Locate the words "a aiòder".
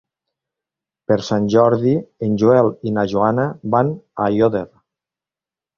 3.97-4.69